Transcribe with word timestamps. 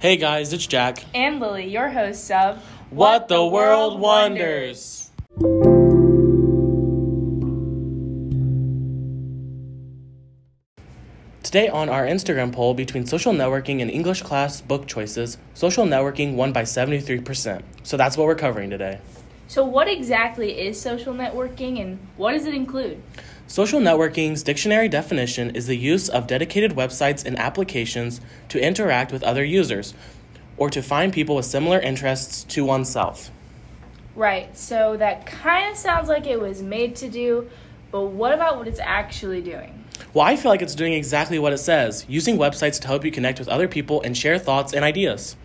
Hey 0.00 0.16
guys, 0.16 0.52
it's 0.52 0.64
Jack. 0.64 1.02
And 1.12 1.40
Lily, 1.40 1.66
your 1.66 1.88
hosts 1.88 2.30
of 2.30 2.64
What, 2.90 3.26
the, 3.26 3.44
World 3.44 3.98
Wonders. 3.98 5.10
Today, 11.42 11.68
on 11.68 11.88
our 11.88 12.06
Instagram 12.06 12.52
poll 12.52 12.74
between 12.74 13.06
social 13.06 13.32
networking 13.32 13.82
and 13.82 13.90
English 13.90 14.22
class 14.22 14.60
book 14.60 14.86
choices, 14.86 15.36
social 15.54 15.84
networking 15.84 16.36
won 16.36 16.52
by 16.52 16.62
73%. 16.62 17.64
So 17.82 17.96
that's 17.96 18.16
what 18.16 18.28
we're 18.28 18.36
covering 18.36 18.70
today. 18.70 19.00
So, 19.48 19.64
what 19.64 19.88
exactly 19.88 20.60
is 20.60 20.80
social 20.80 21.12
networking 21.12 21.80
and 21.80 21.98
what 22.16 22.34
does 22.34 22.46
it 22.46 22.54
include? 22.54 23.02
Social 23.48 23.80
networking's 23.80 24.42
dictionary 24.42 24.90
definition 24.90 25.56
is 25.56 25.66
the 25.66 25.74
use 25.74 26.10
of 26.10 26.26
dedicated 26.26 26.72
websites 26.72 27.24
and 27.24 27.38
applications 27.38 28.20
to 28.50 28.62
interact 28.62 29.10
with 29.10 29.22
other 29.22 29.42
users 29.42 29.94
or 30.58 30.68
to 30.68 30.82
find 30.82 31.14
people 31.14 31.34
with 31.34 31.46
similar 31.46 31.80
interests 31.80 32.44
to 32.44 32.62
oneself. 32.62 33.30
Right, 34.14 34.54
so 34.54 34.98
that 34.98 35.24
kind 35.24 35.70
of 35.70 35.78
sounds 35.78 36.10
like 36.10 36.26
it 36.26 36.38
was 36.38 36.60
made 36.60 36.94
to 36.96 37.08
do, 37.08 37.48
but 37.90 38.02
what 38.02 38.34
about 38.34 38.58
what 38.58 38.68
it's 38.68 38.80
actually 38.80 39.40
doing? 39.40 39.82
Well, 40.12 40.26
I 40.26 40.36
feel 40.36 40.50
like 40.50 40.60
it's 40.60 40.74
doing 40.74 40.92
exactly 40.92 41.38
what 41.38 41.54
it 41.54 41.58
says 41.58 42.04
using 42.06 42.36
websites 42.36 42.78
to 42.82 42.86
help 42.86 43.02
you 43.02 43.10
connect 43.10 43.38
with 43.38 43.48
other 43.48 43.66
people 43.66 44.02
and 44.02 44.14
share 44.14 44.38
thoughts 44.38 44.74
and 44.74 44.84
ideas. 44.84 45.36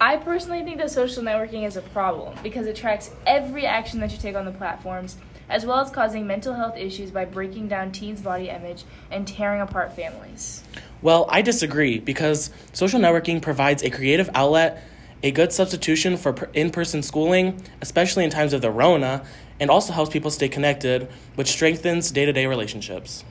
I 0.00 0.16
personally 0.16 0.64
think 0.64 0.78
that 0.78 0.90
social 0.90 1.22
networking 1.22 1.66
is 1.66 1.76
a 1.76 1.82
problem 1.82 2.38
because 2.42 2.66
it 2.66 2.74
tracks 2.74 3.10
every 3.26 3.66
action 3.66 4.00
that 4.00 4.10
you 4.12 4.16
take 4.16 4.34
on 4.34 4.46
the 4.46 4.50
platforms, 4.50 5.18
as 5.50 5.66
well 5.66 5.80
as 5.80 5.90
causing 5.90 6.26
mental 6.26 6.54
health 6.54 6.76
issues 6.76 7.10
by 7.10 7.24
breaking 7.24 7.68
down 7.68 7.92
teens' 7.92 8.22
body 8.22 8.48
image 8.48 8.84
and 9.10 9.26
tearing 9.26 9.60
apart 9.60 9.94
families. 9.94 10.62
Well, 11.02 11.26
I 11.28 11.42
disagree 11.42 11.98
because 11.98 12.50
social 12.72 13.00
networking 13.00 13.42
provides 13.42 13.82
a 13.82 13.90
creative 13.90 14.30
outlet, 14.34 14.82
a 15.22 15.30
good 15.30 15.52
substitution 15.52 16.16
for 16.16 16.48
in 16.54 16.70
person 16.70 17.02
schooling, 17.02 17.60
especially 17.80 18.24
in 18.24 18.30
times 18.30 18.52
of 18.52 18.62
the 18.62 18.70
Rona, 18.70 19.24
and 19.58 19.70
also 19.70 19.92
helps 19.92 20.10
people 20.10 20.30
stay 20.30 20.48
connected, 20.48 21.08
which 21.34 21.48
strengthens 21.48 22.10
day 22.10 22.24
to 22.24 22.32
day 22.32 22.46
relationships. 22.46 23.24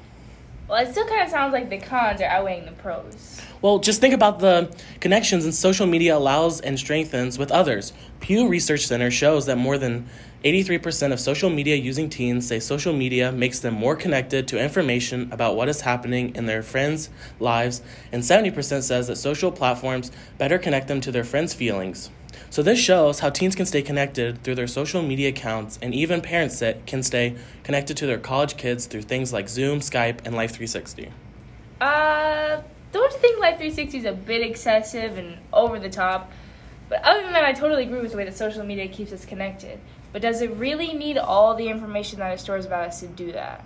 Well, 0.69 0.83
it 0.85 0.91
still 0.91 1.07
kind 1.07 1.23
of 1.23 1.29
sounds 1.29 1.51
like 1.51 1.71
the 1.71 1.79
cons 1.79 2.21
are 2.21 2.25
outweighing 2.25 2.65
the 2.65 2.73
pros. 2.73 3.41
Well, 3.59 3.79
just 3.79 3.99
think 3.99 4.13
about 4.13 4.39
the 4.39 4.71
connections 4.99 5.43
and 5.43 5.53
social 5.53 5.87
media 5.87 6.15
allows 6.15 6.61
and 6.61 6.77
strengthens 6.77 7.39
with 7.39 7.51
others. 7.51 7.91
Pew 8.19 8.47
Research 8.47 8.85
Center 8.85 9.09
shows 9.09 9.47
that 9.47 9.57
more 9.57 9.79
than 9.79 10.07
83% 10.45 11.11
of 11.11 11.19
social 11.19 11.49
media 11.49 11.75
using 11.75 12.07
teens 12.07 12.47
say 12.47 12.59
social 12.59 12.93
media 12.93 13.31
makes 13.31 13.59
them 13.59 13.73
more 13.73 13.95
connected 13.95 14.47
to 14.49 14.61
information 14.61 15.27
about 15.31 15.55
what 15.55 15.69
is 15.69 15.81
happening 15.81 16.35
in 16.35 16.45
their 16.45 16.61
friends' 16.61 17.09
lives, 17.39 17.81
and 18.11 18.21
70% 18.21 18.83
says 18.83 19.07
that 19.07 19.15
social 19.15 19.51
platforms 19.51 20.11
better 20.37 20.59
connect 20.59 20.87
them 20.87 21.01
to 21.01 21.11
their 21.11 21.23
friends' 21.23 21.55
feelings. 21.55 22.11
So 22.49 22.63
this 22.63 22.79
shows 22.79 23.19
how 23.19 23.29
teens 23.29 23.55
can 23.55 23.65
stay 23.65 23.81
connected 23.81 24.43
through 24.43 24.55
their 24.55 24.67
social 24.67 25.01
media 25.01 25.29
accounts, 25.29 25.77
and 25.81 25.93
even 25.93 26.21
parents 26.21 26.63
can 26.85 27.03
stay 27.03 27.35
connected 27.63 27.97
to 27.97 28.05
their 28.05 28.17
college 28.17 28.57
kids 28.57 28.85
through 28.85 29.03
things 29.03 29.31
like 29.31 29.47
Zoom, 29.49 29.79
Skype, 29.79 30.19
and 30.25 30.35
Life 30.35 30.51
360. 30.51 31.11
Uh, 31.79 32.61
don't 32.91 33.13
you 33.13 33.19
think 33.19 33.39
Life 33.39 33.57
360 33.57 33.97
is 33.99 34.05
a 34.05 34.13
bit 34.13 34.41
excessive 34.41 35.17
and 35.17 35.37
over 35.53 35.79
the 35.79 35.89
top? 35.89 36.31
But 36.89 37.03
other 37.03 37.21
than 37.21 37.33
that, 37.33 37.45
I 37.45 37.53
totally 37.53 37.83
agree 37.83 38.01
with 38.01 38.11
the 38.11 38.17
way 38.17 38.25
that 38.25 38.35
social 38.35 38.63
media 38.63 38.87
keeps 38.87 39.13
us 39.13 39.25
connected. 39.25 39.79
But 40.11 40.23
does 40.23 40.41
it 40.41 40.49
really 40.51 40.93
need 40.93 41.17
all 41.17 41.53
the 41.53 41.67
information 41.69 42.19
that 42.19 42.33
it 42.33 42.39
stores 42.39 42.65
about 42.65 42.87
us 42.87 42.99
to 43.01 43.07
do 43.07 43.31
that? 43.33 43.63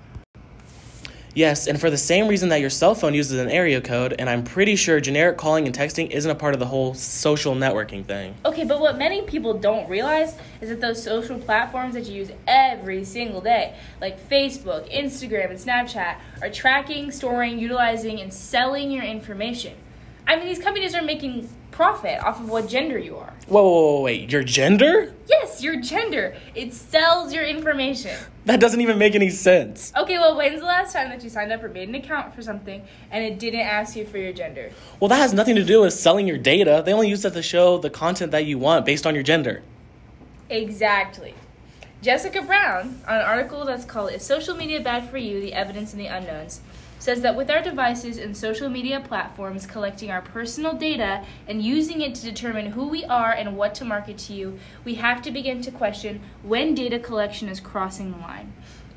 Yes, 1.36 1.66
and 1.66 1.81
for 1.81 1.89
the 1.89 1.98
same 1.98 2.28
reason 2.28 2.50
that 2.50 2.62
your 2.62 2.70
cell 2.70 2.94
phone 2.94 3.16
uses 3.16 3.39
an 3.39 3.50
area 3.50 3.81
code, 3.81 4.14
and 4.20 4.30
I'm 4.30 4.44
pretty 4.44 4.76
sure 4.76 5.00
generic 5.00 5.36
calling 5.38 5.66
and 5.66 5.75
texting 5.75 6.12
isn't 6.12 6.30
a 6.30 6.36
part 6.36 6.53
of 6.53 6.59
the 6.59 6.67
whole 6.67 6.94
social 6.94 7.56
networking 7.56 8.06
thing. 8.06 8.35
Okay, 8.46 8.63
but 8.66 8.80
what 8.80 9.00
many 9.00 9.24
people 9.24 9.56
don't 9.56 9.90
realize 9.90 10.35
is 10.62 10.69
that 10.69 10.80
those 10.80 11.02
social 11.02 11.40
platforms 11.40 11.96
that 11.96 12.06
you 12.06 12.13
use 12.13 12.31
every 12.46 13.03
single 13.03 13.41
day, 13.41 13.75
like 14.00 14.30
Facebook, 14.30 14.88
Instagram, 14.94 15.50
and 15.50 15.59
Snapchat, 15.59 16.18
are 16.44 16.50
tracking, 16.52 17.09
storing, 17.09 17.58
utilizing, 17.58 18.22
and 18.22 18.31
selling 18.31 18.91
your 18.91 19.03
information. 19.03 19.74
I 20.28 20.35
mean, 20.35 20.46
these 20.46 20.59
companies 20.59 20.94
are 20.94 21.02
making 21.02 21.50
profit 21.72 22.24
off 22.24 22.40
of 22.40 22.47
what 22.47 22.68
gender 22.68 23.00
you 23.00 23.18
are. 23.18 23.34
Whoa, 23.47 23.63
whoa, 23.63 23.96
whoa, 23.96 24.02
wait, 24.02 24.31
your 24.31 24.44
gender? 24.44 25.12
Yes, 25.28 25.43
your 25.63 25.79
gender. 25.79 26.35
It 26.53 26.74
sells 26.74 27.34
your 27.34 27.44
information. 27.44 28.18
That 28.46 28.59
doesn't 28.59 28.81
even 28.81 28.97
make 28.97 29.16
any 29.16 29.29
sense. 29.29 29.94
Okay, 29.97 30.18
well, 30.18 30.35
when's 30.35 30.59
the 30.59 30.66
last 30.66 30.94
time 30.94 31.09
that 31.09 31.24
you 31.24 31.29
signed 31.29 31.51
up 31.51 31.63
or 31.63 31.69
made 31.69 31.90
an 31.90 31.96
account 31.96 32.35
for 32.35 32.41
something 32.41 32.85
and 33.09 33.24
it 33.24 33.40
didn't 33.40 33.62
ask 33.62 33.96
you 33.96 34.06
for 34.06 34.18
your 34.18 34.34
gender? 34.34 34.72
Well, 35.00 35.07
that 35.09 35.18
has 35.18 35.34
nothing 35.34 35.56
to 35.56 35.63
do 35.63 35.81
with 35.81 35.94
selling 35.94 36.28
your 36.28 36.38
data. 36.38 36.84
They 36.85 36.94
only 36.94 37.09
use 37.09 37.22
that 37.22 37.34
to 37.34 37.41
show 37.41 37.78
the 37.78 37.90
content 37.90 38.31
that 38.31 38.46
you 38.46 38.57
want 38.57 38.85
based 38.85 39.07
on 39.07 39.16
your 39.16 39.23
gender. 39.23 39.63
Exactly. 40.50 41.35
Jessica 42.02 42.41
Brown, 42.41 43.02
on 43.07 43.16
an 43.16 43.22
article 43.22 43.63
that's 43.63 43.85
called 43.85 44.12
Is 44.12 44.23
Social 44.23 44.56
Media 44.57 44.81
Bad 44.81 45.09
for 45.09 45.18
You? 45.18 45.40
The 45.40 45.53
Evidence 45.53 45.94
and 45.94 46.02
the 46.02 46.07
Unknowns, 46.07 46.59
says 47.03 47.22
that 47.22 47.36
with 47.36 47.50
our 47.50 47.62
devices 47.62 48.18
and 48.18 48.36
social 48.36 48.69
media 48.69 48.97
platforms 49.02 49.66
collecting 49.66 50.09
our 50.09 50.22
personal 50.22 50.72
data 50.72 51.25
and 51.50 51.62
using 51.62 52.00
it 52.00 52.16
to 52.16 52.24
determine 52.24 52.68
who 52.68 52.88
we 52.88 53.03
are 53.03 53.34
and 53.34 53.58
what 53.58 53.75
to 53.75 53.84
market 53.84 54.18
to 54.18 54.31
you, 54.31 54.58
we 54.86 54.96
have 54.96 55.22
to 55.22 55.30
begin 55.30 55.62
to 55.62 55.69
question 55.69 56.22
when 56.44 56.74
data 56.74 56.97
collection 56.97 57.50
is 57.50 57.59
crossing 57.59 58.09
the 58.09 58.18
line. 58.19 58.53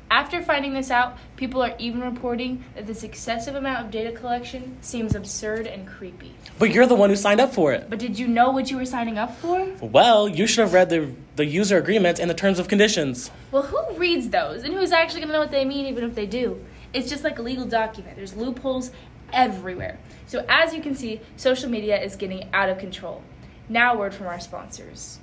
After 0.09 0.41
finding 0.41 0.73
this 0.73 0.89
out, 0.89 1.17
people 1.35 1.61
are 1.61 1.75
even 1.79 1.99
reporting 1.99 2.63
that 2.75 2.87
this 2.87 3.03
excessive 3.03 3.55
amount 3.55 3.83
of 3.85 3.91
data 3.91 4.13
collection 4.13 4.77
seems 4.79 5.13
absurd 5.13 5.67
and 5.67 5.85
creepy. 5.85 6.33
But 6.57 6.71
you're 6.71 6.85
the 6.85 6.95
one 6.95 7.09
who 7.09 7.17
signed 7.17 7.41
up 7.41 7.53
for 7.53 7.73
it. 7.73 7.89
But 7.89 7.99
did 7.99 8.17
you 8.17 8.29
know 8.29 8.51
what 8.51 8.71
you 8.71 8.77
were 8.77 8.85
signing 8.85 9.17
up 9.17 9.35
for? 9.35 9.67
Well, 9.81 10.29
you 10.29 10.47
should 10.47 10.61
have 10.61 10.73
read 10.73 10.89
the, 10.89 11.11
the 11.35 11.43
user 11.43 11.77
agreements 11.77 12.21
and 12.21 12.29
the 12.29 12.33
terms 12.33 12.57
of 12.57 12.69
conditions. 12.69 13.31
Well, 13.51 13.63
who 13.63 13.97
reads 13.97 14.29
those? 14.29 14.63
And 14.63 14.73
who's 14.73 14.93
actually 14.93 15.19
going 15.19 15.27
to 15.27 15.33
know 15.33 15.41
what 15.41 15.51
they 15.51 15.65
mean, 15.65 15.87
even 15.87 16.05
if 16.05 16.15
they 16.15 16.25
do? 16.25 16.63
It's 16.93 17.09
just 17.09 17.23
like 17.23 17.39
a 17.39 17.41
legal 17.41 17.65
document. 17.65 18.15
There's 18.15 18.35
loopholes 18.35 18.91
everywhere. 19.33 19.99
So 20.25 20.45
as 20.47 20.73
you 20.73 20.81
can 20.81 20.95
see, 20.95 21.21
social 21.35 21.69
media 21.69 22.01
is 22.01 22.15
getting 22.15 22.49
out 22.53 22.69
of 22.69 22.77
control. 22.77 23.21
Now, 23.69 23.93
a 23.93 23.97
word 23.97 24.13
from 24.13 24.27
our 24.27 24.39
sponsors. 24.39 25.19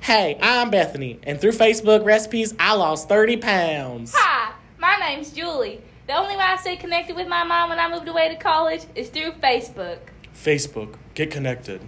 Hey, 0.00 0.38
I'm 0.40 0.70
Bethany, 0.70 1.20
and 1.24 1.38
through 1.38 1.52
Facebook 1.52 2.02
recipes, 2.02 2.54
I 2.58 2.74
lost 2.74 3.10
30 3.10 3.36
pounds. 3.36 4.14
Hi, 4.16 4.54
my 4.78 4.96
name's 4.96 5.32
Julie. 5.32 5.82
The 6.06 6.16
only 6.16 6.34
way 6.34 6.42
I 6.42 6.56
stay 6.56 6.76
connected 6.76 7.14
with 7.14 7.28
my 7.28 7.44
mom 7.44 7.68
when 7.68 7.78
I 7.78 7.90
moved 7.90 8.08
away 8.08 8.30
to 8.30 8.36
college 8.36 8.86
is 8.94 9.10
through 9.10 9.32
Facebook. 9.32 9.98
Facebook, 10.34 10.94
get 11.12 11.30
connected. 11.30 11.82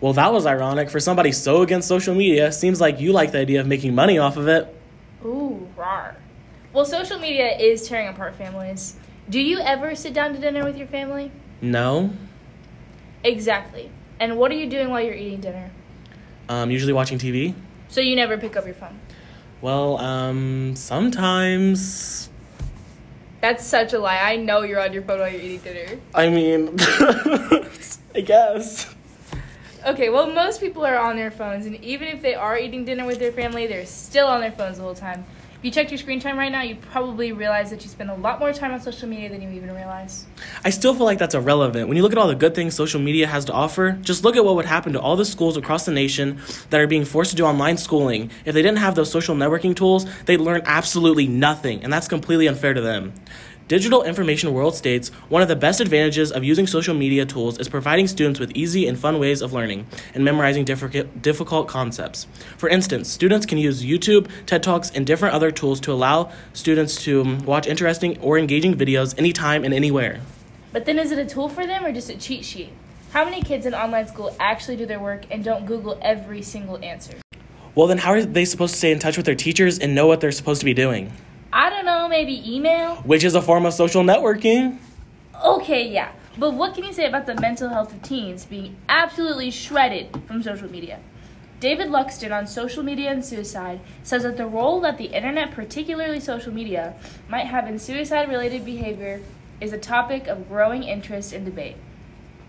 Well, 0.00 0.12
that 0.14 0.32
was 0.32 0.46
ironic. 0.46 0.90
For 0.90 1.00
somebody 1.00 1.32
so 1.32 1.62
against 1.62 1.88
social 1.88 2.14
media, 2.14 2.52
seems 2.52 2.80
like 2.80 3.00
you 3.00 3.12
like 3.12 3.32
the 3.32 3.38
idea 3.38 3.60
of 3.60 3.66
making 3.66 3.94
money 3.94 4.18
off 4.18 4.36
of 4.36 4.48
it. 4.48 4.74
Ooh, 5.24 5.68
rar. 5.76 6.16
Well, 6.72 6.84
social 6.84 7.18
media 7.18 7.56
is 7.56 7.88
tearing 7.88 8.08
apart 8.08 8.34
families. 8.34 8.96
Do 9.30 9.40
you 9.40 9.58
ever 9.60 9.94
sit 9.94 10.12
down 10.12 10.34
to 10.34 10.40
dinner 10.40 10.64
with 10.64 10.76
your 10.76 10.88
family? 10.88 11.30
No. 11.62 12.10
Exactly. 13.22 13.90
And 14.20 14.36
what 14.36 14.50
are 14.50 14.56
you 14.56 14.68
doing 14.68 14.90
while 14.90 15.00
you're 15.00 15.14
eating 15.14 15.40
dinner? 15.40 15.70
Um, 16.48 16.70
usually 16.70 16.92
watching 16.92 17.18
TV. 17.18 17.54
So 17.88 18.00
you 18.00 18.16
never 18.16 18.36
pick 18.36 18.56
up 18.56 18.66
your 18.66 18.74
phone? 18.74 18.98
Well, 19.60 19.98
um, 19.98 20.76
sometimes. 20.76 22.28
That's 23.40 23.64
such 23.64 23.92
a 23.92 23.98
lie. 23.98 24.18
I 24.18 24.36
know 24.36 24.62
you're 24.62 24.80
on 24.80 24.92
your 24.92 25.02
phone 25.02 25.20
while 25.20 25.30
you're 25.30 25.40
eating 25.40 25.60
dinner. 25.60 26.00
I 26.14 26.28
mean, 26.28 26.74
I 28.14 28.20
guess. 28.24 28.94
Okay, 29.86 30.08
well, 30.08 30.26
most 30.26 30.60
people 30.60 30.86
are 30.86 30.96
on 30.96 31.14
their 31.14 31.30
phones, 31.30 31.66
and 31.66 31.76
even 31.84 32.08
if 32.08 32.22
they 32.22 32.34
are 32.34 32.58
eating 32.58 32.86
dinner 32.86 33.04
with 33.04 33.18
their 33.18 33.32
family, 33.32 33.66
they're 33.66 33.84
still 33.84 34.26
on 34.26 34.40
their 34.40 34.50
phones 34.50 34.78
the 34.78 34.82
whole 34.82 34.94
time. 34.94 35.26
If 35.58 35.64
you 35.66 35.70
checked 35.70 35.90
your 35.90 35.98
screen 35.98 36.20
time 36.20 36.38
right 36.38 36.50
now, 36.50 36.62
you'd 36.62 36.80
probably 36.80 37.32
realize 37.32 37.68
that 37.68 37.84
you 37.84 37.90
spend 37.90 38.08
a 38.08 38.14
lot 38.14 38.38
more 38.38 38.50
time 38.54 38.72
on 38.72 38.80
social 38.80 39.06
media 39.08 39.28
than 39.28 39.42
you 39.42 39.50
even 39.50 39.74
realize. 39.74 40.24
I 40.64 40.70
still 40.70 40.94
feel 40.94 41.04
like 41.04 41.18
that's 41.18 41.34
irrelevant. 41.34 41.88
When 41.88 41.98
you 41.98 42.02
look 42.02 42.12
at 42.12 42.18
all 42.18 42.28
the 42.28 42.34
good 42.34 42.54
things 42.54 42.74
social 42.74 42.98
media 42.98 43.26
has 43.26 43.44
to 43.46 43.52
offer, 43.52 43.92
just 44.00 44.24
look 44.24 44.36
at 44.36 44.44
what 44.44 44.54
would 44.56 44.64
happen 44.64 44.94
to 44.94 45.00
all 45.00 45.16
the 45.16 45.24
schools 45.26 45.58
across 45.58 45.84
the 45.84 45.92
nation 45.92 46.40
that 46.70 46.80
are 46.80 46.86
being 46.86 47.04
forced 47.04 47.30
to 47.32 47.36
do 47.36 47.44
online 47.44 47.76
schooling. 47.76 48.30
If 48.46 48.54
they 48.54 48.62
didn't 48.62 48.78
have 48.78 48.94
those 48.94 49.10
social 49.10 49.34
networking 49.34 49.76
tools, 49.76 50.06
they'd 50.24 50.38
learn 50.38 50.62
absolutely 50.64 51.26
nothing, 51.26 51.84
and 51.84 51.92
that's 51.92 52.08
completely 52.08 52.46
unfair 52.46 52.72
to 52.72 52.80
them. 52.80 53.12
Digital 53.66 54.02
Information 54.02 54.52
World 54.52 54.74
states 54.74 55.08
one 55.30 55.40
of 55.40 55.48
the 55.48 55.56
best 55.56 55.80
advantages 55.80 56.30
of 56.30 56.44
using 56.44 56.66
social 56.66 56.94
media 56.94 57.24
tools 57.24 57.58
is 57.58 57.66
providing 57.66 58.06
students 58.06 58.38
with 58.38 58.50
easy 58.54 58.86
and 58.86 58.98
fun 58.98 59.18
ways 59.18 59.40
of 59.40 59.54
learning 59.54 59.86
and 60.12 60.22
memorizing 60.22 60.66
difficult 60.66 61.66
concepts. 61.66 62.26
For 62.58 62.68
instance, 62.68 63.08
students 63.08 63.46
can 63.46 63.56
use 63.56 63.82
YouTube, 63.82 64.28
TED 64.44 64.62
Talks, 64.62 64.90
and 64.90 65.06
different 65.06 65.34
other 65.34 65.50
tools 65.50 65.80
to 65.80 65.92
allow 65.92 66.30
students 66.52 67.02
to 67.04 67.22
um, 67.22 67.38
watch 67.46 67.66
interesting 67.66 68.18
or 68.20 68.36
engaging 68.36 68.74
videos 68.74 69.16
anytime 69.16 69.64
and 69.64 69.72
anywhere. 69.72 70.20
But 70.70 70.84
then 70.84 70.98
is 70.98 71.10
it 71.10 71.18
a 71.18 71.24
tool 71.24 71.48
for 71.48 71.66
them 71.66 71.86
or 71.86 71.92
just 71.92 72.10
a 72.10 72.18
cheat 72.18 72.44
sheet? 72.44 72.70
How 73.12 73.24
many 73.24 73.40
kids 73.40 73.64
in 73.64 73.72
online 73.72 74.08
school 74.08 74.36
actually 74.38 74.76
do 74.76 74.84
their 74.84 75.00
work 75.00 75.24
and 75.30 75.42
don't 75.42 75.64
Google 75.64 75.98
every 76.02 76.42
single 76.42 76.84
answer? 76.84 77.14
Well, 77.74 77.86
then 77.86 77.96
how 77.96 78.10
are 78.10 78.22
they 78.22 78.44
supposed 78.44 78.74
to 78.74 78.78
stay 78.78 78.92
in 78.92 78.98
touch 78.98 79.16
with 79.16 79.24
their 79.24 79.34
teachers 79.34 79.78
and 79.78 79.94
know 79.94 80.06
what 80.06 80.20
they're 80.20 80.32
supposed 80.32 80.60
to 80.60 80.66
be 80.66 80.74
doing? 80.74 81.10
I 82.04 82.06
don't 82.06 82.10
know, 82.10 82.18
maybe 82.18 82.54
email? 82.54 82.96
Which 82.96 83.24
is 83.24 83.34
a 83.34 83.40
form 83.40 83.64
of 83.64 83.72
social 83.72 84.02
networking. 84.02 84.78
Okay, 85.42 85.88
yeah. 85.88 86.12
But 86.36 86.52
what 86.52 86.74
can 86.74 86.84
you 86.84 86.92
say 86.92 87.06
about 87.06 87.24
the 87.24 87.34
mental 87.40 87.70
health 87.70 87.94
of 87.94 88.02
teens 88.02 88.44
being 88.44 88.76
absolutely 88.90 89.50
shredded 89.50 90.14
from 90.26 90.42
social 90.42 90.70
media? 90.70 91.00
David 91.60 91.88
Luxton 91.88 92.30
on 92.30 92.46
Social 92.46 92.82
Media 92.82 93.10
and 93.10 93.24
Suicide 93.24 93.80
says 94.02 94.24
that 94.24 94.36
the 94.36 94.44
role 94.46 94.82
that 94.82 94.98
the 94.98 95.06
internet, 95.16 95.52
particularly 95.52 96.20
social 96.20 96.52
media, 96.52 96.94
might 97.26 97.46
have 97.46 97.66
in 97.66 97.78
suicide 97.78 98.28
related 98.28 98.66
behavior 98.66 99.22
is 99.62 99.72
a 99.72 99.78
topic 99.78 100.26
of 100.26 100.46
growing 100.46 100.82
interest 100.82 101.32
and 101.32 101.46
debate. 101.46 101.76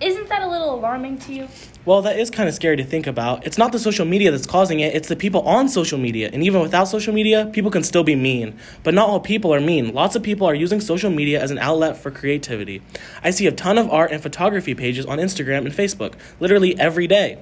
Isn't 0.02 0.28
that 0.28 0.42
a 0.42 0.48
little 0.50 0.76
alarming 0.76 1.20
to 1.20 1.34
you? 1.34 1.48
Well, 1.86 2.02
that 2.02 2.20
is 2.20 2.30
kind 2.30 2.50
of 2.50 2.56
scary 2.56 2.76
to 2.76 2.84
think 2.84 3.08
about. 3.08 3.48
It's 3.48 3.58
not 3.58 3.72
the 3.72 3.80
social 3.80 4.06
media 4.06 4.30
that's 4.30 4.46
causing 4.46 4.82
it, 4.82 4.94
it's 4.94 5.08
the 5.08 5.16
people 5.16 5.42
on 5.48 5.70
social 5.70 5.98
media. 5.98 6.30
And 6.34 6.44
even 6.44 6.60
without 6.60 6.86
social 6.90 7.14
media, 7.14 7.50
people 7.54 7.72
can 7.72 7.82
still 7.82 8.04
be 8.04 8.16
mean. 8.16 8.58
But 8.84 8.94
not 8.94 9.08
all 9.08 9.22
people 9.22 9.54
are 9.54 9.62
mean. 9.62 9.94
Lots 9.94 10.18
of 10.18 10.22
people 10.22 10.48
are 10.48 10.56
using 10.56 10.82
social 10.82 11.10
media 11.10 11.42
as 11.42 11.50
an 11.50 11.60
outlet 11.60 11.96
for 11.96 12.12
creativity. 12.12 12.82
I 13.24 13.30
see 13.30 13.48
a 13.48 13.54
ton 13.54 13.78
of 13.78 13.90
art 13.90 14.12
and 14.12 14.22
photography 14.22 14.76
pages 14.76 15.06
on 15.06 15.18
Instagram 15.18 15.60
and 15.60 15.74
Facebook, 15.74 16.16
literally 16.42 16.78
every 16.78 17.08
day. 17.08 17.38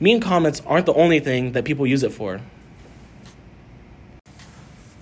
Mean 0.00 0.18
comments 0.18 0.62
aren't 0.64 0.86
the 0.86 0.94
only 0.94 1.20
thing 1.20 1.52
that 1.52 1.66
people 1.66 1.86
use 1.86 2.02
it 2.02 2.12
for. 2.12 2.40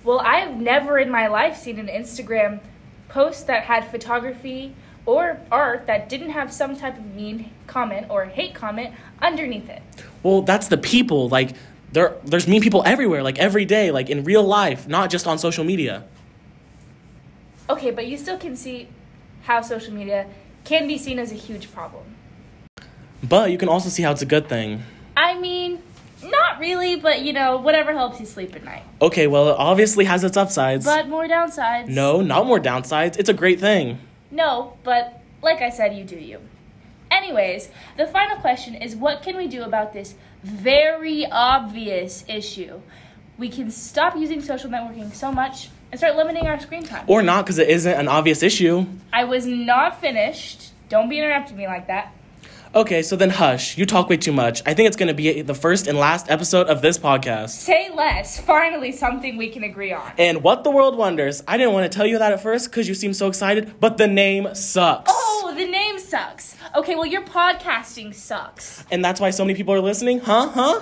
Well, 0.03 0.19
I 0.19 0.39
have 0.39 0.57
never 0.57 0.99
in 0.99 1.09
my 1.09 1.27
life 1.27 1.55
seen 1.55 1.79
an 1.79 1.87
Instagram 1.87 2.59
post 3.07 3.47
that 3.47 3.63
had 3.63 3.89
photography 3.89 4.73
or 5.07 5.39
art 5.49 5.87
that 5.87 6.09
didn't 6.09 6.29
have 6.31 6.53
some 6.53 6.75
type 6.75 6.97
of 6.97 7.05
mean 7.15 7.49
comment 7.65 8.05
or 8.09 8.25
hate 8.25 8.53
comment 8.53 8.93
underneath 9.21 9.69
it. 9.69 9.81
Well, 10.21 10.43
that's 10.43 10.67
the 10.67 10.77
people. 10.77 11.29
Like, 11.29 11.55
there, 11.93 12.17
there's 12.25 12.47
mean 12.47 12.61
people 12.61 12.83
everywhere, 12.85 13.23
like 13.23 13.39
every 13.39 13.65
day, 13.65 13.89
like 13.89 14.09
in 14.09 14.23
real 14.25 14.43
life, 14.43 14.87
not 14.87 15.09
just 15.09 15.25
on 15.25 15.39
social 15.39 15.63
media. 15.63 16.03
Okay, 17.69 17.89
but 17.89 18.05
you 18.05 18.17
still 18.17 18.37
can 18.37 18.55
see 18.55 18.89
how 19.43 19.61
social 19.61 19.93
media 19.93 20.27
can 20.65 20.87
be 20.87 20.97
seen 20.97 21.17
as 21.17 21.31
a 21.31 21.35
huge 21.35 21.71
problem. 21.71 22.03
But 23.23 23.49
you 23.49 23.57
can 23.57 23.69
also 23.69 23.89
see 23.89 24.03
how 24.03 24.11
it's 24.11 24.21
a 24.21 24.27
good 24.27 24.49
thing. 24.49 24.83
I 25.15 25.39
mean, 25.39 25.81
not 26.21 26.59
really, 26.59 26.97
but 26.97 27.21
you 27.21 27.31
know, 27.31 27.57
whatever 27.57 27.93
helps 27.93 28.19
you 28.19 28.25
sleep 28.25 28.55
at 28.55 28.63
night. 28.65 28.83
Okay, 29.01 29.27
well, 29.27 29.49
it 29.49 29.55
obviously 29.57 30.03
has 30.05 30.25
its 30.25 30.35
upsides. 30.35 30.85
But 30.85 31.07
more 31.07 31.27
downsides. 31.27 31.87
no, 31.87 32.21
not 32.21 32.45
more 32.45 32.59
downsides. 32.59 33.17
It's 33.17 33.29
a 33.29 33.33
great 33.33 33.61
thing. 33.61 33.99
No, 34.31 34.77
but 34.83 35.21
like 35.41 35.61
I 35.61 35.69
said, 35.69 35.95
you 35.95 36.03
do 36.03 36.17
you. 36.17 36.41
Anyways, 37.09 37.69
the 37.95 38.05
final 38.07 38.37
question 38.37 38.75
is 38.75 38.95
what 38.95 39.23
can 39.23 39.37
we 39.37 39.47
do 39.47 39.63
about 39.63 39.93
this 39.93 40.15
very 40.43 41.25
obvious 41.25 42.25
issue? 42.27 42.81
We 43.37 43.49
can 43.49 43.71
stop 43.71 44.15
using 44.15 44.41
social 44.41 44.69
networking 44.69 45.13
so 45.13 45.31
much 45.31 45.69
and 45.91 45.99
start 45.99 46.15
limiting 46.15 46.47
our 46.47 46.59
screen 46.59 46.83
time. 46.83 47.05
Or 47.07 47.21
not, 47.21 47.45
because 47.45 47.59
it 47.59 47.69
isn't 47.69 47.93
an 47.93 48.07
obvious 48.07 48.43
issue. 48.43 48.85
I 49.13 49.23
was 49.23 49.45
not 49.45 50.01
finished. 50.01 50.71
Don't 50.89 51.09
be 51.09 51.19
interrupting 51.19 51.57
me 51.57 51.67
like 51.67 51.87
that. 51.87 52.13
Okay, 52.75 53.01
so 53.01 53.15
then 53.15 53.29
hush. 53.29 53.77
You 53.77 53.85
talk 53.85 54.09
way 54.09 54.17
too 54.17 54.33
much. 54.33 54.61
I 54.65 54.73
think 54.73 54.87
it's 54.87 54.97
going 54.97 55.07
to 55.07 55.13
be 55.13 55.41
the 55.41 55.53
first 55.53 55.87
and 55.87 55.97
last 55.97 56.29
episode 56.29 56.67
of 56.67 56.81
this 56.81 56.97
podcast. 56.97 57.49
Say 57.49 57.89
less. 57.93 58.39
Finally, 58.39 58.91
something 58.91 59.37
we 59.37 59.49
can 59.49 59.63
agree 59.63 59.93
on. 59.93 60.11
And 60.17 60.43
what 60.43 60.63
the 60.63 60.71
world 60.71 60.97
wonders, 60.97 61.43
I 61.47 61.57
didn't 61.57 61.73
want 61.73 61.91
to 61.91 61.95
tell 61.95 62.05
you 62.05 62.19
that 62.19 62.31
at 62.31 62.41
first 62.41 62.69
because 62.69 62.87
you 62.87 62.93
seem 62.93 63.13
so 63.13 63.27
excited, 63.27 63.79
but 63.79 63.97
the 63.97 64.07
name 64.07 64.53
sucks. 64.53 65.11
Oh, 65.13 65.53
the 65.57 65.65
name 65.65 65.97
sucks. 65.99 66.55
Okay, 66.75 66.95
well, 66.95 67.05
your 67.05 67.23
podcasting 67.23 68.13
sucks. 68.13 68.83
And 68.91 69.03
that's 69.03 69.19
why 69.19 69.29
so 69.29 69.43
many 69.45 69.55
people 69.55 69.73
are 69.73 69.81
listening? 69.81 70.19
Huh? 70.19 70.49
Huh? 70.49 70.81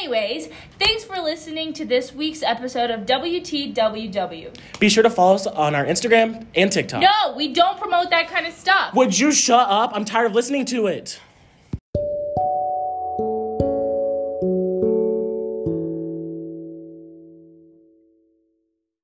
Anyways, 0.00 0.48
thanks 0.78 1.04
for 1.04 1.20
listening 1.20 1.74
to 1.74 1.84
this 1.84 2.14
week's 2.14 2.42
episode 2.42 2.90
of 2.90 3.00
WTWW. 3.00 4.56
Be 4.78 4.88
sure 4.88 5.02
to 5.02 5.10
follow 5.10 5.34
us 5.34 5.46
on 5.46 5.74
our 5.74 5.84
Instagram 5.84 6.46
and 6.54 6.72
TikTok. 6.72 7.02
No, 7.02 7.34
we 7.36 7.52
don't 7.52 7.78
promote 7.78 8.08
that 8.08 8.28
kind 8.28 8.46
of 8.46 8.54
stuff. 8.54 8.94
Would 8.94 9.18
you 9.18 9.30
shut 9.30 9.68
up? 9.68 9.90
I'm 9.92 10.06
tired 10.06 10.30
of 10.30 10.32
listening 10.32 10.64
to 10.66 10.86
it. 10.86 11.20